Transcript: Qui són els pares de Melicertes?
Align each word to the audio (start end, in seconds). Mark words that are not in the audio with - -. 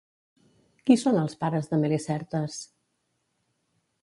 Qui 0.87 0.97
són 1.01 1.19
els 1.25 1.37
pares 1.43 1.69
de 1.75 1.79
Melicertes? 1.83 2.57